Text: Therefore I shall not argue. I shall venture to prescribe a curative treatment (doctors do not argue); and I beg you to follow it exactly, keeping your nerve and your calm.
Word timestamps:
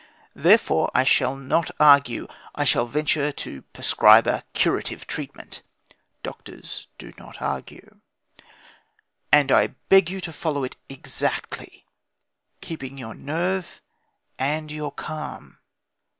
Therefore 0.33 0.89
I 0.95 1.03
shall 1.03 1.35
not 1.35 1.69
argue. 1.79 2.25
I 2.55 2.65
shall 2.65 2.87
venture 2.87 3.31
to 3.33 3.61
prescribe 3.61 4.25
a 4.25 4.43
curative 4.53 5.05
treatment 5.05 5.61
(doctors 6.23 6.87
do 6.97 7.13
not 7.19 7.39
argue); 7.39 7.97
and 9.31 9.51
I 9.51 9.75
beg 9.89 10.09
you 10.09 10.19
to 10.21 10.33
follow 10.33 10.63
it 10.63 10.75
exactly, 10.89 11.85
keeping 12.61 12.97
your 12.97 13.13
nerve 13.13 13.79
and 14.39 14.71
your 14.71 14.91
calm. 14.91 15.59